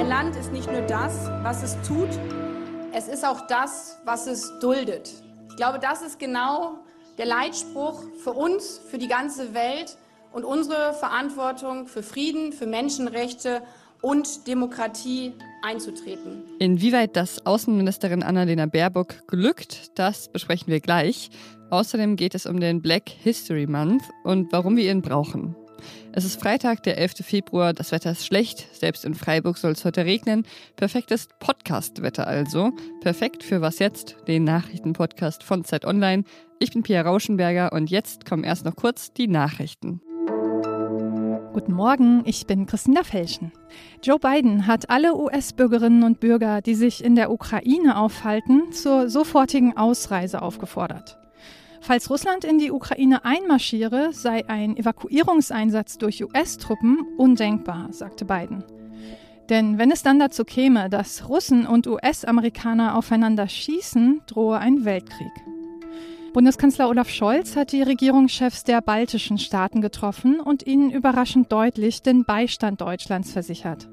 [0.00, 2.08] Ein Land ist nicht nur das, was es tut,
[2.94, 5.12] es ist auch das, was es duldet.
[5.50, 6.78] Ich glaube, das ist genau
[7.18, 9.98] der Leitspruch für uns, für die ganze Welt
[10.32, 13.60] und unsere Verantwortung für Frieden, für Menschenrechte
[14.00, 16.44] und Demokratie einzutreten.
[16.60, 21.28] Inwieweit das Außenministerin Annalena Baerbock glückt, das besprechen wir gleich.
[21.68, 25.54] Außerdem geht es um den Black History Month und warum wir ihn brauchen.
[26.12, 27.24] Es ist Freitag, der 11.
[27.24, 27.72] Februar.
[27.72, 28.68] Das Wetter ist schlecht.
[28.74, 30.46] Selbst in Freiburg soll es heute regnen.
[30.76, 32.72] Perfektes Podcast-Wetter also.
[33.00, 34.16] Perfekt für was jetzt?
[34.26, 36.24] Den Nachrichtenpodcast von Zeit Online.
[36.58, 40.00] Ich bin Pia Rauschenberger und jetzt kommen erst noch kurz die Nachrichten.
[41.52, 43.50] Guten Morgen, ich bin Christina Felschen.
[44.02, 49.76] Joe Biden hat alle US-Bürgerinnen und Bürger, die sich in der Ukraine aufhalten, zur sofortigen
[49.76, 51.19] Ausreise aufgefordert.
[51.80, 58.64] Falls Russland in die Ukraine einmarschiere, sei ein Evakuierungseinsatz durch US-Truppen undenkbar, sagte Biden.
[59.48, 65.32] Denn wenn es dann dazu käme, dass Russen und US-Amerikaner aufeinander schießen, drohe ein Weltkrieg.
[66.32, 72.24] Bundeskanzler Olaf Scholz hat die Regierungschefs der baltischen Staaten getroffen und ihnen überraschend deutlich den
[72.24, 73.88] Beistand Deutschlands versichert.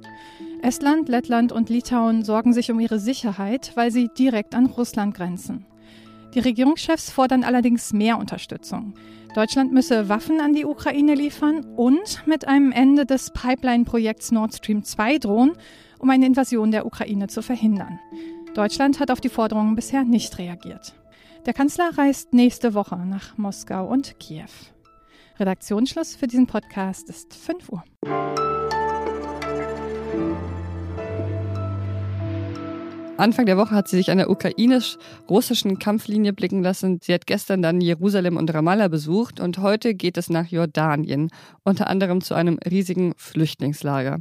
[0.62, 5.66] Estland, Lettland und Litauen sorgen sich um ihre Sicherheit, weil sie direkt an Russland grenzen.
[6.38, 8.94] Die Regierungschefs fordern allerdings mehr Unterstützung.
[9.34, 14.84] Deutschland müsse Waffen an die Ukraine liefern und mit einem Ende des Pipeline-Projekts Nord Stream
[14.84, 15.54] 2 drohen,
[15.98, 18.00] um eine Invasion der Ukraine zu verhindern.
[18.54, 20.94] Deutschland hat auf die Forderungen bisher nicht reagiert.
[21.48, 24.46] Der Kanzler reist nächste Woche nach Moskau und Kiew.
[25.40, 27.84] Redaktionsschluss für diesen Podcast ist 5 Uhr.
[33.18, 37.00] Anfang der Woche hat sie sich an der ukrainisch-russischen Kampflinie blicken lassen.
[37.02, 41.32] Sie hat gestern dann Jerusalem und Ramallah besucht und heute geht es nach Jordanien,
[41.64, 44.20] unter anderem zu einem riesigen Flüchtlingslager.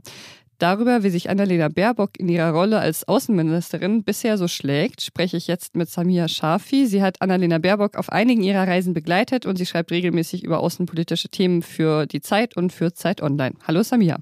[0.59, 5.47] Darüber, wie sich Annalena Baerbock in ihrer Rolle als Außenministerin bisher so schlägt, spreche ich
[5.47, 6.87] jetzt mit Samia Shafi.
[6.87, 11.29] Sie hat Annalena Baerbock auf einigen ihrer Reisen begleitet und sie schreibt regelmäßig über außenpolitische
[11.29, 13.55] Themen für die Zeit und für Zeit Online.
[13.67, 14.17] Hallo Samia.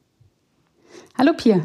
[1.16, 1.64] Hallo Pia.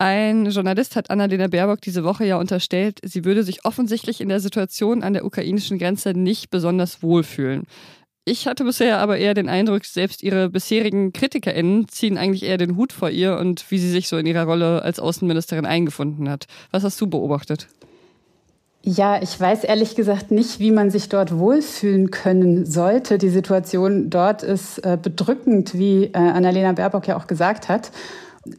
[0.00, 4.38] Ein Journalist hat Annalena Baerbock diese Woche ja unterstellt, sie würde sich offensichtlich in der
[4.38, 7.64] Situation an der ukrainischen Grenze nicht besonders wohlfühlen.
[8.24, 12.76] Ich hatte bisher aber eher den Eindruck, selbst ihre bisherigen KritikerInnen ziehen eigentlich eher den
[12.76, 16.46] Hut vor ihr und wie sie sich so in ihrer Rolle als Außenministerin eingefunden hat.
[16.70, 17.66] Was hast du beobachtet?
[18.84, 23.18] Ja, ich weiß ehrlich gesagt nicht, wie man sich dort wohlfühlen können sollte.
[23.18, 27.90] Die Situation dort ist äh, bedrückend, wie äh, Annalena Baerbock ja auch gesagt hat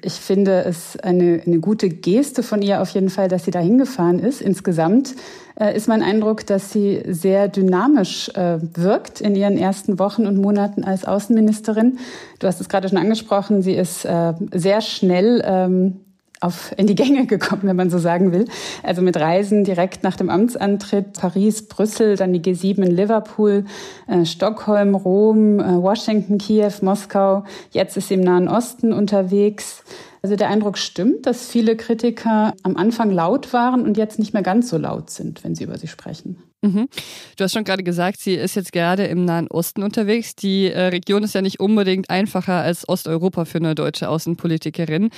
[0.01, 3.59] ich finde es eine, eine gute Geste von ihr auf jeden Fall, dass sie da
[3.59, 4.41] hingefahren ist.
[4.41, 5.15] Insgesamt
[5.59, 10.37] äh, ist mein Eindruck, dass sie sehr dynamisch äh, wirkt in ihren ersten Wochen und
[10.37, 11.99] Monaten als Außenministerin.
[12.39, 15.99] Du hast es gerade schon angesprochen, sie ist äh, sehr schnell ähm,
[16.39, 18.45] auf, in die Gänge gekommen, wenn man so sagen will.
[18.83, 23.65] Also mit Reisen direkt nach dem Amtsantritt, Paris, Brüssel, dann die G7 in Liverpool,
[24.07, 27.43] äh, Stockholm, Rom, äh, Washington, Kiew, Moskau.
[27.71, 29.83] Jetzt ist sie im Nahen Osten unterwegs.
[30.21, 34.43] Also der Eindruck stimmt, dass viele Kritiker am Anfang laut waren und jetzt nicht mehr
[34.43, 36.43] ganz so laut sind, wenn sie über sie sprechen.
[36.61, 36.89] Mhm.
[37.37, 40.35] Du hast schon gerade gesagt, sie ist jetzt gerade im Nahen Osten unterwegs.
[40.35, 45.09] Die äh, Region ist ja nicht unbedingt einfacher als Osteuropa für eine deutsche Außenpolitikerin.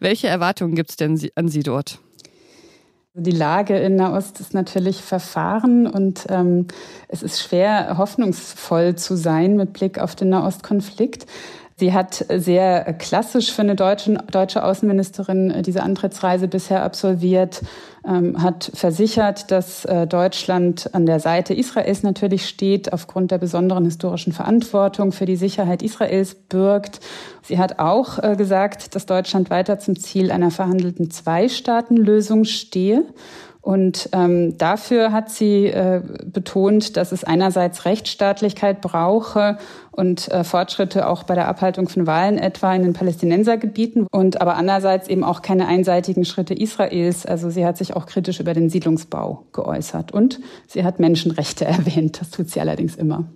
[0.00, 2.00] Welche Erwartungen gibt es denn an Sie dort?
[3.14, 6.66] Die Lage in Nahost ist natürlich verfahren und ähm,
[7.08, 11.26] es ist schwer, hoffnungsvoll zu sein mit Blick auf den Nahostkonflikt.
[11.80, 17.60] Sie hat sehr klassisch für eine deutsche, deutsche Außenministerin äh, diese Antrittsreise bisher absolviert,
[18.04, 23.84] ähm, hat versichert, dass äh, Deutschland an der Seite Israels natürlich steht, aufgrund der besonderen
[23.84, 26.98] historischen Verantwortung für die Sicherheit Israels birgt.
[27.42, 33.04] Sie hat auch äh, gesagt, dass Deutschland weiter zum Ziel einer verhandelten Zwei-Staaten-Lösung stehe.
[33.68, 39.58] Und ähm, dafür hat sie äh, betont, dass es einerseits Rechtsstaatlichkeit brauche
[39.90, 44.56] und äh, Fortschritte auch bei der Abhaltung von Wahlen etwa in den Palästinensergebieten und aber
[44.56, 47.26] andererseits eben auch keine einseitigen Schritte Israels.
[47.26, 52.22] Also sie hat sich auch kritisch über den Siedlungsbau geäußert und sie hat Menschenrechte erwähnt.
[52.22, 53.26] Das tut sie allerdings immer.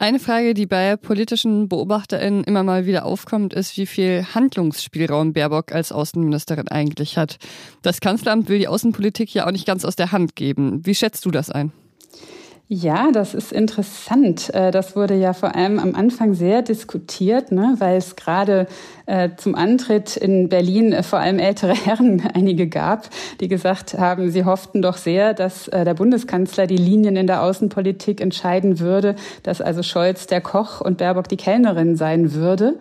[0.00, 5.72] Eine Frage, die bei politischen BeobachterInnen immer mal wieder aufkommt, ist, wie viel Handlungsspielraum Baerbock
[5.72, 7.36] als Außenministerin eigentlich hat.
[7.82, 10.80] Das Kanzleramt will die Außenpolitik ja auch nicht ganz aus der Hand geben.
[10.86, 11.70] Wie schätzt du das ein?
[12.72, 14.54] Ja, das ist interessant.
[14.54, 18.68] Äh, das wurde ja vor allem am Anfang sehr diskutiert, ne, weil es gerade
[19.06, 24.30] äh, zum Antritt in Berlin äh, vor allem ältere Herren einige gab, die gesagt haben,
[24.30, 29.60] sie hofften doch sehr, dass der Bundeskanzler die Linien in der Außenpolitik entscheiden würde, dass
[29.60, 32.78] also Scholz der Koch und Baerbock die Kellnerin sein würde.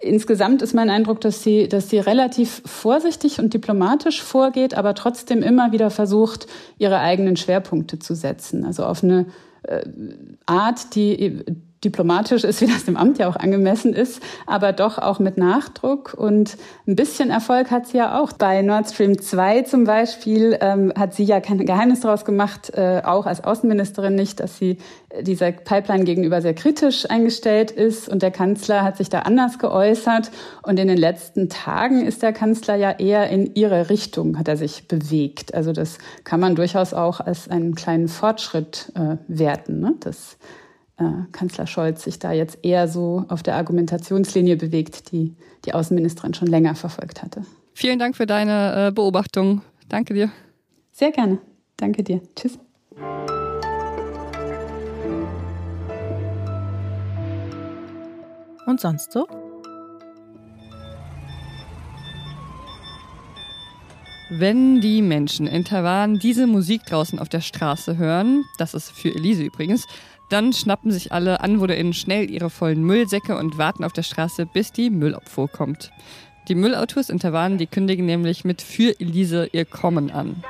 [0.00, 5.42] Insgesamt ist mein Eindruck, dass sie, dass sie relativ vorsichtig und diplomatisch vorgeht, aber trotzdem
[5.42, 6.46] immer wieder versucht,
[6.78, 8.64] ihre eigenen Schwerpunkte zu setzen.
[8.64, 9.26] Also auf eine
[9.62, 9.84] äh,
[10.46, 11.44] Art, die
[11.86, 16.14] diplomatisch ist, wie das dem Amt ja auch angemessen ist, aber doch auch mit Nachdruck.
[16.14, 16.56] Und
[16.86, 18.32] ein bisschen Erfolg hat sie ja auch.
[18.32, 23.02] Bei Nord Stream 2 zum Beispiel ähm, hat sie ja kein Geheimnis daraus gemacht, äh,
[23.04, 24.78] auch als Außenministerin nicht, dass sie
[25.20, 28.08] dieser Pipeline gegenüber sehr kritisch eingestellt ist.
[28.08, 30.30] Und der Kanzler hat sich da anders geäußert.
[30.62, 34.56] Und in den letzten Tagen ist der Kanzler ja eher in ihre Richtung, hat er
[34.56, 35.54] sich bewegt.
[35.54, 39.80] Also das kann man durchaus auch als einen kleinen Fortschritt äh, werten.
[39.80, 39.94] Ne?
[40.00, 40.36] Das
[40.98, 45.34] äh, Kanzler Scholz sich da jetzt eher so auf der Argumentationslinie bewegt, die
[45.64, 47.42] die Außenministerin schon länger verfolgt hatte.
[47.74, 49.62] Vielen Dank für deine äh, Beobachtung.
[49.88, 50.30] Danke dir.
[50.92, 51.38] Sehr gerne.
[51.76, 52.20] Danke dir.
[52.34, 52.58] Tschüss.
[58.66, 59.26] Und sonst so?
[64.28, 69.14] Wenn die Menschen in Taiwan diese Musik draußen auf der Straße hören, das ist für
[69.14, 69.86] Elise übrigens,
[70.30, 74.72] dann schnappen sich alle AnwohnerInnen schnell ihre vollen Müllsäcke und warten auf der Straße, bis
[74.72, 75.92] die Müllabfuhr kommt.
[76.48, 80.42] Die Müllautos in Taiwan, die kündigen nämlich mit für Elise ihr Kommen an.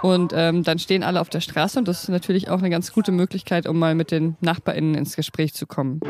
[0.00, 2.92] Und ähm, dann stehen alle auf der Straße und das ist natürlich auch eine ganz
[2.92, 6.00] gute Möglichkeit, um mal mit den NachbarInnen ins Gespräch zu kommen.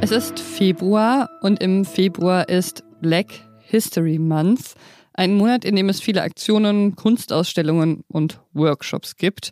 [0.00, 3.26] Es ist Februar und im Februar ist Black
[3.66, 4.74] History Month.
[5.12, 9.50] Ein Monat, in dem es viele Aktionen, Kunstausstellungen und Workshops gibt.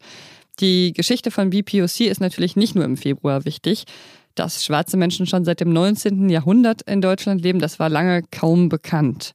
[0.61, 3.85] Die Geschichte von BPOC ist natürlich nicht nur im Februar wichtig.
[4.37, 6.29] Dass schwarze Menschen schon seit dem 19.
[6.29, 9.33] Jahrhundert in Deutschland leben, das war lange kaum bekannt.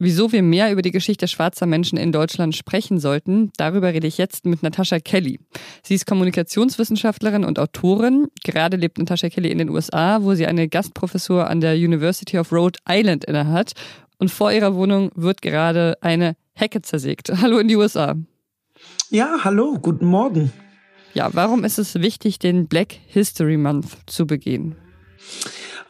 [0.00, 4.16] Wieso wir mehr über die Geschichte schwarzer Menschen in Deutschland sprechen sollten, darüber rede ich
[4.16, 5.40] jetzt mit Natascha Kelly.
[5.82, 8.28] Sie ist Kommunikationswissenschaftlerin und Autorin.
[8.44, 12.52] Gerade lebt Natascha Kelly in den USA, wo sie eine Gastprofessur an der University of
[12.52, 13.72] Rhode Island innehat
[14.18, 17.32] und vor ihrer Wohnung wird gerade eine Hecke zersägt.
[17.42, 18.14] Hallo in die USA.
[19.10, 20.52] Ja, hallo, guten Morgen.
[21.12, 24.76] Ja, warum ist es wichtig, den Black History Month zu begehen?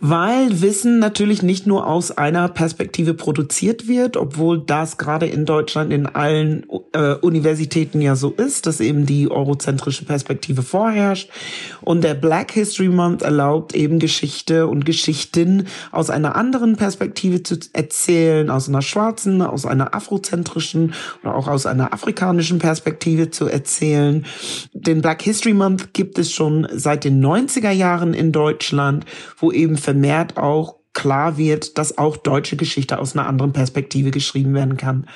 [0.00, 5.92] Weil Wissen natürlich nicht nur aus einer Perspektive produziert wird, obwohl das gerade in Deutschland
[5.92, 11.30] in allen äh, Universitäten ja so ist, dass eben die eurozentrische Perspektive vorherrscht.
[11.80, 17.58] Und der Black History Month erlaubt eben Geschichte und Geschichten aus einer anderen Perspektive zu
[17.72, 24.24] erzählen, aus einer schwarzen, aus einer afrozentrischen oder auch aus einer afrikanischen Perspektive zu erzählen.
[24.72, 29.04] Den Black History Month gibt es schon seit den 90er Jahren in Deutschland,
[29.38, 34.52] wo eben vermehrt auch klar wird, dass auch deutsche Geschichte aus einer anderen Perspektive geschrieben
[34.52, 35.06] werden kann.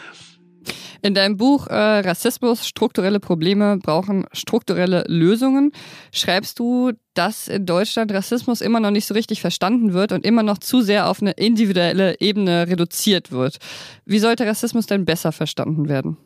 [1.02, 5.72] In deinem Buch äh, Rassismus, strukturelle Probleme brauchen strukturelle Lösungen
[6.10, 10.42] schreibst du, dass in Deutschland Rassismus immer noch nicht so richtig verstanden wird und immer
[10.42, 13.58] noch zu sehr auf eine individuelle Ebene reduziert wird.
[14.06, 16.16] Wie sollte Rassismus denn besser verstanden werden?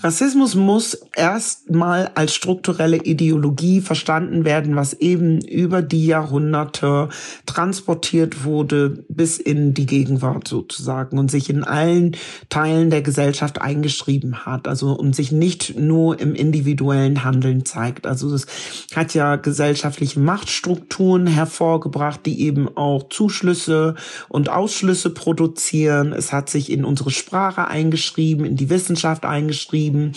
[0.00, 7.08] Rassismus muss erstmal als strukturelle Ideologie verstanden werden, was eben über die Jahrhunderte
[7.46, 12.16] transportiert wurde bis in die Gegenwart sozusagen und sich in allen
[12.48, 14.68] Teilen der Gesellschaft eingeschrieben hat.
[14.68, 18.06] Also und sich nicht nur im individuellen Handeln zeigt.
[18.06, 18.46] Also es
[18.94, 23.96] hat ja gesellschaftliche Machtstrukturen hervorgebracht, die eben auch Zuschlüsse
[24.28, 26.12] und Ausschlüsse produzieren.
[26.12, 30.12] Es hat sich in unsere Sprache eingeschrieben, in die Wissenschaft eingeschrieben betrieben.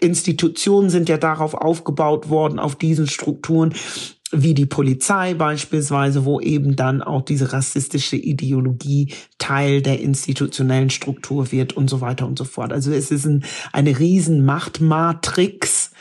[0.00, 3.74] Institutionen sind ja darauf aufgebaut worden, auf diesen Strukturen
[4.32, 11.52] wie die Polizei beispielsweise, wo eben dann auch diese rassistische Ideologie Teil der institutionellen Struktur
[11.52, 12.72] wird und so weiter und so fort.
[12.72, 15.92] Also es ist ein, eine riesen Machtmatrix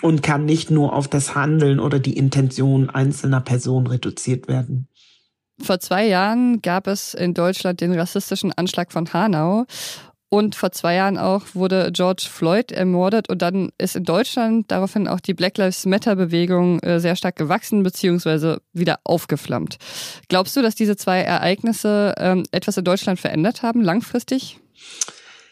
[0.00, 4.88] und kann nicht nur auf das Handeln oder die Intention einzelner Personen reduziert werden.
[5.60, 9.66] Vor zwei Jahren gab es in Deutschland den rassistischen Anschlag von Hanau.
[10.36, 15.08] Und vor zwei Jahren auch wurde George Floyd ermordet und dann ist in Deutschland daraufhin
[15.08, 18.58] auch die Black Lives Matter-Bewegung äh, sehr stark gewachsen bzw.
[18.74, 19.78] wieder aufgeflammt.
[20.28, 24.60] Glaubst du, dass diese zwei Ereignisse ähm, etwas in Deutschland verändert haben, langfristig?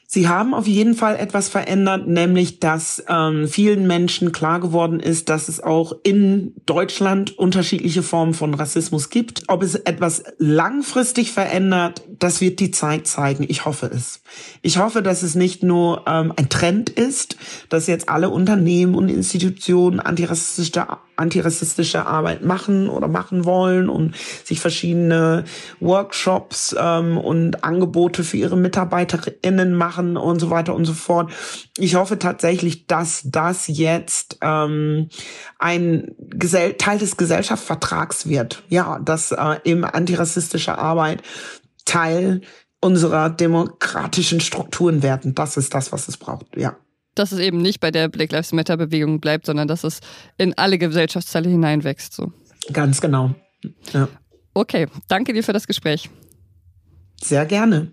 [0.06, 5.28] Sie haben auf jeden Fall etwas verändert, nämlich dass ähm, vielen Menschen klar geworden ist,
[5.28, 9.42] dass es auch in Deutschland unterschiedliche Formen von Rassismus gibt.
[9.48, 13.44] Ob es etwas langfristig verändert, das wird die Zeit zeigen.
[13.48, 14.20] Ich hoffe es.
[14.62, 17.36] Ich hoffe, dass es nicht nur ähm, ein Trend ist,
[17.68, 24.58] dass jetzt alle Unternehmen und Institutionen antirassistische antirassistische Arbeit machen oder machen wollen und sich
[24.58, 25.44] verschiedene
[25.78, 31.30] Workshops ähm, und Angebote für ihre MitarbeiterInnen machen und so weiter und so fort.
[31.78, 35.08] Ich hoffe tatsächlich, dass das jetzt ähm,
[35.58, 38.64] ein Gesell Teil des Gesellschaftsvertrags wird.
[38.68, 41.22] Ja, dass äh, eben antirassistische Arbeit
[41.84, 42.40] Teil
[42.80, 45.34] unserer demokratischen Strukturen werden.
[45.34, 46.76] Das ist das, was es braucht, ja.
[47.14, 50.00] Dass es eben nicht bei der Black Lives Matter Bewegung bleibt, sondern dass es
[50.36, 52.12] in alle Gesellschaftsteile hineinwächst.
[52.12, 52.32] So.
[52.72, 53.34] Ganz genau.
[53.92, 54.08] Ja.
[54.52, 56.10] Okay, danke dir für das Gespräch.
[57.22, 57.92] Sehr gerne.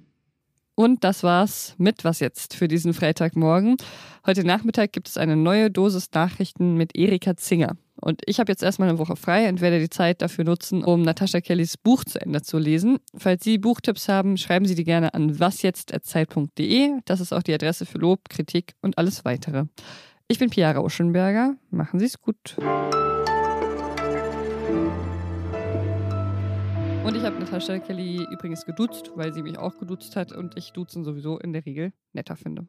[0.76, 3.78] Und das war's mit Was jetzt für diesen Freitagmorgen.
[4.26, 7.76] Heute Nachmittag gibt es eine neue Dosis Nachrichten mit Erika Zinger.
[8.02, 11.04] Und ich habe jetzt erstmal eine Woche frei und werde die Zeit dafür nutzen, um
[11.04, 12.98] Natascha Kellys Buch zu Ende zu lesen.
[13.16, 16.94] Falls Sie Buchtipps haben, schreiben Sie die gerne an wasjetzt.zeit.de.
[17.06, 19.66] Das ist auch die Adresse für Lob, Kritik und alles weitere.
[20.28, 21.56] Ich bin Piara Uschenberger.
[21.70, 22.56] Machen Sie es gut.
[27.04, 30.72] Und ich habe Natascha Kelly übrigens geduzt, weil sie mich auch geduzt hat und ich
[30.72, 32.68] Duzen sowieso in der Regel netter finde.